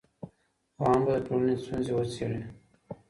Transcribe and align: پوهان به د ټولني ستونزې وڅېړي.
پوهان 0.75 0.99
به 1.05 1.11
د 1.17 1.19
ټولني 1.27 1.55
ستونزې 1.63 1.91
وڅېړي. 1.95 2.41